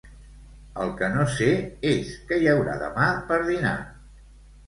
El 0.83 0.93
que 1.01 1.09
no 1.15 1.25
sé 1.33 1.49
és 1.91 2.09
què 2.31 2.41
hi 2.45 2.49
haurà 2.53 2.77
demà 2.85 3.09
per 3.27 3.37
dinar 3.51 3.77